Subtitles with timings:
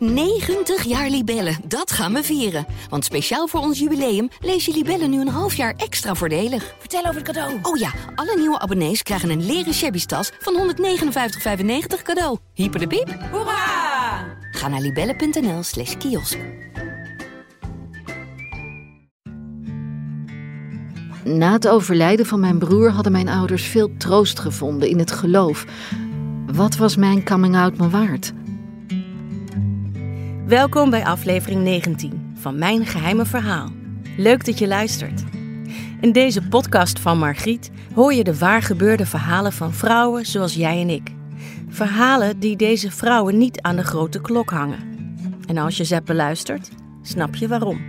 [0.00, 2.66] 90 jaar Libellen, dat gaan we vieren.
[2.88, 6.74] Want speciaal voor ons jubileum lees je Libellen nu een half jaar extra voordelig.
[6.78, 7.58] Vertel over het cadeau.
[7.62, 12.38] Oh ja, alle nieuwe abonnees krijgen een leren shabby tas van 159,95 cadeau.
[12.54, 13.18] Hyper de piep.
[13.30, 14.24] Hoera!
[14.50, 16.38] Ga naar libellen.nl slash kiosk.
[21.24, 25.64] Na het overlijden van mijn broer hadden mijn ouders veel troost gevonden in het geloof.
[26.52, 28.32] Wat was mijn coming-out me waard?
[30.50, 33.68] Welkom bij aflevering 19 van Mijn Geheime Verhaal.
[34.16, 35.22] Leuk dat je luistert.
[36.00, 40.80] In deze podcast van Margriet hoor je de waar gebeurde verhalen van vrouwen zoals jij
[40.80, 41.10] en ik.
[41.68, 44.78] Verhalen die deze vrouwen niet aan de grote klok hangen.
[45.46, 46.70] En als je ze beluistert,
[47.02, 47.80] snap je waarom.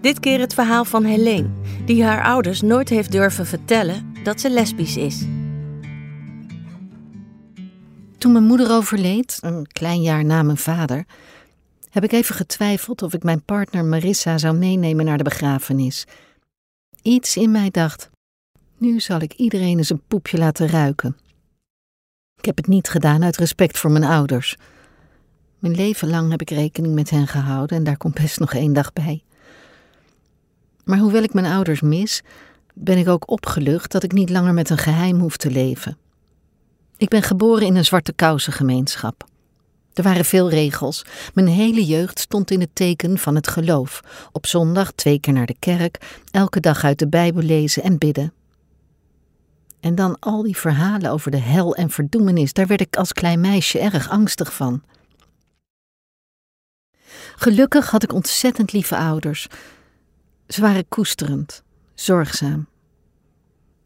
[0.00, 1.50] Dit keer het verhaal van Helene,
[1.84, 5.26] die haar ouders nooit heeft durven vertellen dat ze lesbisch is.
[8.18, 11.04] Toen mijn moeder overleed, een klein jaar na mijn vader,
[11.94, 16.04] heb ik even getwijfeld of ik mijn partner Marissa zou meenemen naar de begrafenis.
[17.02, 18.10] Iets in mij dacht:
[18.76, 21.16] nu zal ik iedereen eens een poepje laten ruiken.
[22.36, 24.56] Ik heb het niet gedaan uit respect voor mijn ouders.
[25.58, 28.72] Mijn leven lang heb ik rekening met hen gehouden en daar komt best nog één
[28.72, 29.22] dag bij.
[30.84, 32.22] Maar hoewel ik mijn ouders mis,
[32.72, 35.96] ben ik ook opgelucht dat ik niet langer met een geheim hoef te leven.
[36.96, 39.32] Ik ben geboren in een zwarte kousengemeenschap.
[39.94, 41.04] Er waren veel regels.
[41.34, 44.00] Mijn hele jeugd stond in het teken van het geloof.
[44.32, 48.32] Op zondag twee keer naar de kerk, elke dag uit de Bijbel lezen en bidden.
[49.80, 53.40] En dan al die verhalen over de hel en verdoemenis, daar werd ik als klein
[53.40, 54.82] meisje erg angstig van.
[57.36, 59.46] Gelukkig had ik ontzettend lieve ouders.
[60.48, 61.62] Ze waren koesterend,
[61.94, 62.66] zorgzaam.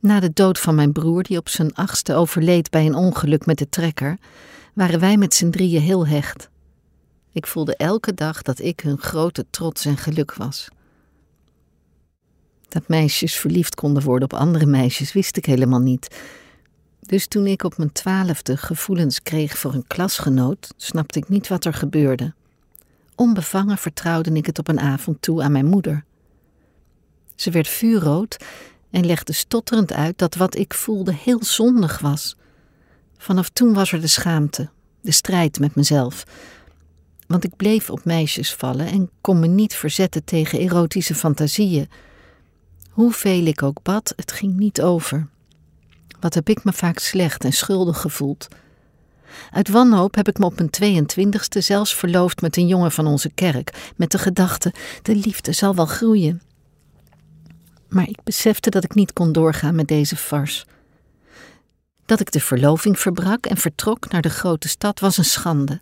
[0.01, 3.59] Na de dood van mijn broer, die op zijn achtste overleed bij een ongeluk met
[3.59, 4.19] de trekker,
[4.73, 6.49] waren wij met z'n drieën heel hecht.
[7.33, 10.69] Ik voelde elke dag dat ik hun grote trots en geluk was.
[12.69, 16.17] Dat meisjes verliefd konden worden op andere meisjes wist ik helemaal niet.
[17.01, 21.65] Dus toen ik op mijn twaalfde gevoelens kreeg voor een klasgenoot, snapte ik niet wat
[21.65, 22.35] er gebeurde.
[23.15, 26.05] Onbevangen vertrouwde ik het op een avond toe aan mijn moeder.
[27.35, 28.37] Ze werd vuurrood
[28.91, 32.37] en legde stotterend uit dat wat ik voelde heel zondig was.
[33.19, 34.69] Vanaf toen was er de schaamte,
[35.01, 36.25] de strijd met mezelf.
[37.27, 41.89] Want ik bleef op meisjes vallen en kon me niet verzetten tegen erotische fantasieën.
[42.91, 45.29] Hoeveel ik ook bad, het ging niet over.
[46.21, 48.49] Wat heb ik me vaak slecht en schuldig gevoeld.
[49.51, 53.31] Uit wanhoop heb ik me op mijn 22e zelfs verloofd met een jongen van onze
[53.31, 54.73] kerk, met de gedachte:
[55.03, 56.41] de liefde zal wel groeien.
[57.89, 60.67] Maar ik besefte dat ik niet kon doorgaan met deze farce.
[62.07, 65.81] Dat ik de verloving verbrak en vertrok naar de grote stad was een schande.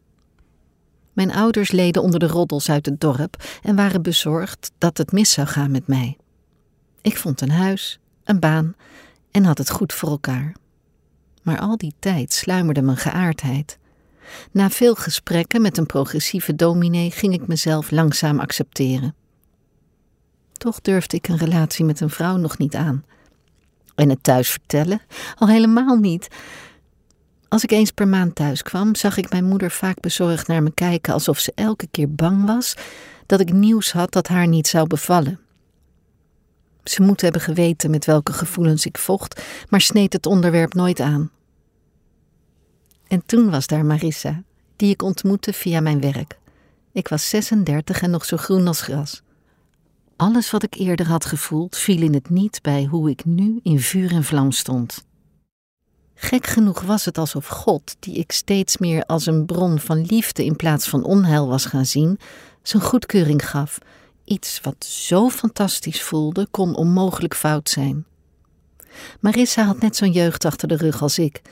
[1.12, 5.31] Mijn ouders leden onder de roddels uit het dorp en waren bezorgd dat het mis
[5.31, 6.16] zou gaan met mij.
[7.03, 8.75] Ik vond een huis, een baan
[9.31, 10.55] en had het goed voor elkaar.
[11.43, 13.78] Maar al die tijd sluimerde mijn geaardheid.
[14.50, 19.15] Na veel gesprekken met een progressieve dominee ging ik mezelf langzaam accepteren.
[20.56, 23.05] Toch durfde ik een relatie met een vrouw nog niet aan.
[23.94, 25.00] En het thuis vertellen?
[25.34, 26.28] Al helemaal niet.
[27.49, 30.71] Als ik eens per maand thuis kwam, zag ik mijn moeder vaak bezorgd naar me
[30.75, 32.77] kijken, alsof ze elke keer bang was
[33.27, 35.41] dat ik nieuws had dat haar niet zou bevallen.
[36.84, 41.31] Ze moet hebben geweten met welke gevoelens ik vocht, maar sneed het onderwerp nooit aan.
[43.09, 44.43] En toen was daar Marissa,
[44.77, 46.39] die ik ontmoette via mijn werk.
[46.93, 49.22] Ik was 36 en nog zo groen als gras.
[50.16, 53.81] Alles wat ik eerder had gevoeld viel in het niet bij hoe ik nu in
[53.81, 55.06] vuur en vlam stond.
[56.15, 60.44] Gek genoeg was het alsof God, die ik steeds meer als een bron van liefde
[60.44, 62.19] in plaats van onheil was gaan zien,
[62.62, 63.78] zijn goedkeuring gaf.
[64.25, 68.04] Iets wat zo fantastisch voelde, kon onmogelijk fout zijn.
[69.21, 71.43] Marissa had net zo'n jeugd achter de rug als ik.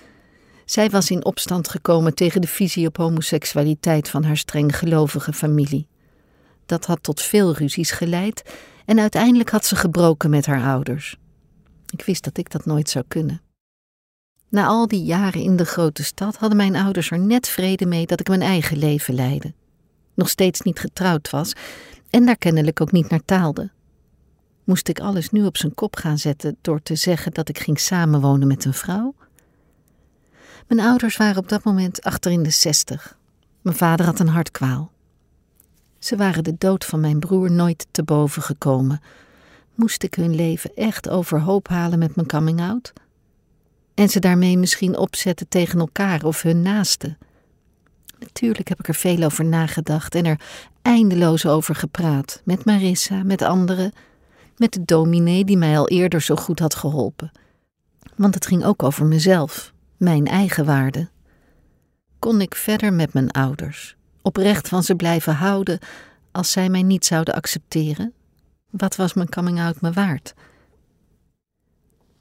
[0.65, 5.87] Zij was in opstand gekomen tegen de visie op homoseksualiteit van haar streng gelovige familie.
[6.67, 8.43] Dat had tot veel ruzies geleid
[8.85, 11.17] en uiteindelijk had ze gebroken met haar ouders.
[11.91, 13.41] Ik wist dat ik dat nooit zou kunnen.
[14.49, 18.07] Na al die jaren in de grote stad hadden mijn ouders er net vrede mee
[18.07, 19.55] dat ik mijn eigen leven leidde.
[20.15, 21.53] Nog steeds niet getrouwd was
[22.11, 23.71] en daar kennelijk ook niet naar taalde.
[24.65, 27.81] Moest ik alles nu op zijn kop gaan zetten door te zeggen dat ik ging
[27.81, 29.15] samenwonen met een vrouw?
[30.69, 33.19] Mijn ouders waren op dat moment achter in de zestig.
[33.63, 34.93] Mijn vader had een hartkwaal.
[36.05, 39.01] Ze waren de dood van mijn broer nooit te boven gekomen.
[39.75, 42.93] Moest ik hun leven echt overhoop halen met mijn coming-out?
[43.95, 47.19] En ze daarmee misschien opzetten tegen elkaar of hun naasten?
[48.19, 50.41] Natuurlijk heb ik er veel over nagedacht en er
[50.83, 52.41] eindeloos over gepraat.
[52.45, 53.93] Met Marissa, met anderen,
[54.57, 57.33] met de dominee die mij al eerder zo goed had geholpen.
[58.17, 61.09] Want het ging ook over mezelf, mijn eigen waarde.
[62.19, 65.79] Kon ik verder met mijn ouders, oprecht van ze blijven houden
[66.33, 68.13] als zij mij niet zouden accepteren?
[68.71, 70.35] Wat was mijn coming-out me waard?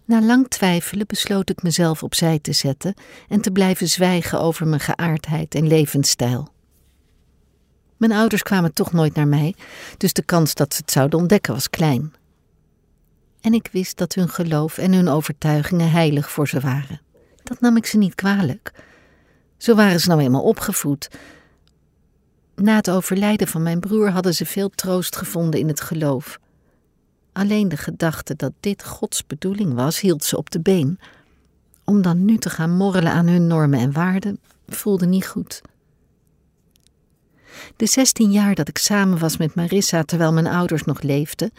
[0.06, 2.94] Na lang twijfelen besloot ik mezelf opzij te zetten
[3.28, 6.52] en te blijven zwijgen over mijn geaardheid en levensstijl.
[7.98, 9.56] Mijn ouders kwamen toch nooit naar mij,
[9.98, 12.14] dus de kans dat ze het zouden ontdekken was klein.
[13.42, 17.02] En ik wist dat hun geloof en hun overtuigingen heilig voor ze waren.
[17.44, 18.72] Dat nam ik ze niet kwalijk.
[19.58, 21.10] Zo waren ze nou eenmaal opgevoed.
[22.56, 26.40] Na het overlijden van mijn broer hadden ze veel troost gevonden in het geloof.
[27.32, 31.00] Alleen de gedachte dat dit Gods bedoeling was, hield ze op de been.
[31.84, 35.62] Om dan nu te gaan morrelen aan hun normen en waarden, voelde niet goed.
[37.76, 41.52] De zestien jaar dat ik samen was met Marissa terwijl mijn ouders nog leefden,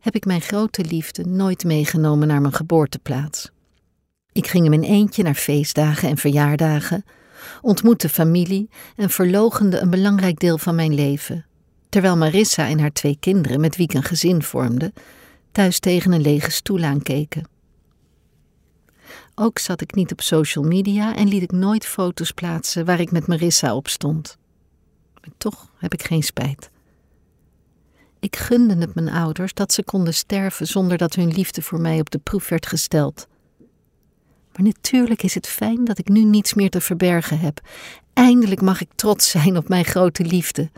[0.00, 3.50] heb ik mijn grote liefde nooit meegenomen naar mijn geboorteplaats.
[4.32, 7.04] Ik ging in eentje naar feestdagen en verjaardagen,
[7.60, 11.46] ontmoette familie en verlogende een belangrijk deel van mijn leven,
[11.88, 14.92] terwijl Marissa en haar twee kinderen, met wie ik een gezin vormde,
[15.52, 17.48] thuis tegen een lege stoel aankeken.
[19.34, 23.10] Ook zat ik niet op social media en liet ik nooit foto's plaatsen waar ik
[23.10, 24.38] met Marissa op stond.
[25.14, 26.70] Maar toch heb ik geen spijt.
[28.20, 32.00] Ik gunde het mijn ouders dat ze konden sterven zonder dat hun liefde voor mij
[32.00, 33.26] op de proef werd gesteld.
[34.56, 37.60] Maar natuurlijk is het fijn dat ik nu niets meer te verbergen heb.
[38.12, 40.70] Eindelijk mag ik trots zijn op mijn grote liefde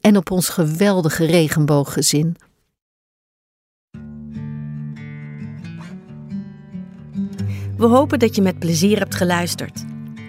[0.00, 2.36] en op ons geweldige regenbooggezin.
[7.76, 9.84] We hopen dat je met plezier hebt geluisterd.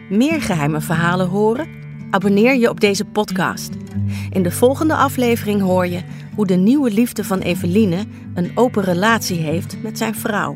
[0.09, 1.67] Meer geheime verhalen horen?
[2.11, 3.69] Abonneer je op deze podcast.
[4.29, 6.01] In de volgende aflevering hoor je
[6.35, 10.55] hoe de nieuwe liefde van Eveline een open relatie heeft met zijn vrouw.